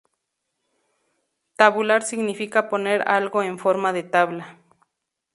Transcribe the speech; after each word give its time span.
Tabular 1.57 2.01
significa 2.01 2.69
poner 2.69 3.07
algo 3.07 3.43
en 3.43 3.59
forma 3.59 3.93
de 3.93 4.01
tabla. 4.01 4.57